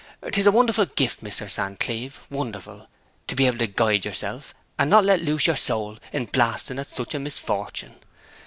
[0.31, 1.47] 'Tis a wonderful gift, Mr.
[1.47, 2.87] San Cleeve, wonderful,
[3.27, 6.89] to be able to guide yerself, and not let loose yer soul in blasting at
[6.89, 7.93] such a misfortune.